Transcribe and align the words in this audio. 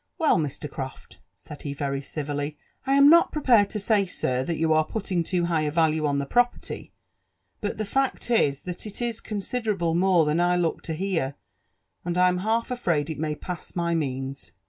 ••Well, 0.19 0.39
Mr. 0.41 0.67
Croft," 0.67 1.19
said 1.35 1.61
he 1.61 1.75
very 1.75 2.01
civilly,•• 2.01 2.51
I 2.87 2.95
am 2.95 3.07
not 3.07 3.31
prepared 3.31 3.69
tosay, 3.69 4.09
sir, 4.09 4.43
that 4.45 4.57
you 4.57 4.73
are 4.73 4.83
putting 4.83 5.23
too 5.23 5.45
high 5.45 5.61
a 5.61 5.69
value 5.69 6.07
on 6.07 6.17
the 6.17 6.25
properly; 6.25 6.91
but 7.59 7.79
Ihe 7.79 7.85
fact 7.87 8.31
is, 8.31 8.61
that 8.63 8.87
it 8.87 8.99
is 8.99 9.21
considerable 9.21 9.93
more 9.93 10.25
than 10.25 10.39
I 10.39 10.55
looked 10.55 10.85
to 10.85 10.95
hear, 10.95 11.35
and 12.03 12.15
Tm 12.15 12.41
half 12.41 12.71
afraid 12.71 13.11
it 13.11 13.19
may 13.19 13.35
pass 13.35 13.75
my 13.75 13.93
means. 13.93 14.51